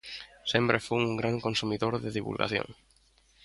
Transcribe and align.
Sempre 0.53 0.79
fun 0.87 1.01
un 1.11 1.15
gran 1.21 1.35
consumidor 1.45 1.93
de 2.03 2.09
divulgación. 2.17 2.67